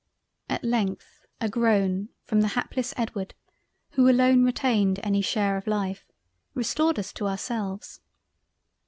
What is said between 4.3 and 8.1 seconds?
retained any share of life) restored us to ourselves.